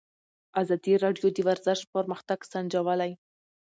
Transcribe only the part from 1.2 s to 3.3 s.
د ورزش پرمختګ سنجولی.